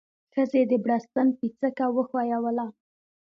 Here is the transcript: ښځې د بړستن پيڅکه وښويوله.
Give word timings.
ښځې 0.33 0.61
د 0.69 0.71
بړستن 0.83 1.27
پيڅکه 1.37 1.85
وښويوله. 1.95 2.65